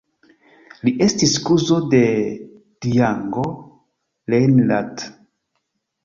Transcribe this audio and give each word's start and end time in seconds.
Li 0.87 0.91
estis 1.05 1.33
kuzo 1.49 1.75
de 1.91 1.99
Django 2.85 3.43
Reinhardt. 4.35 5.05